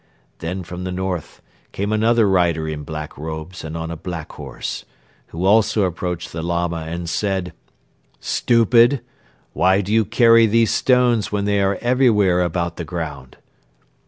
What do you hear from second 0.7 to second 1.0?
the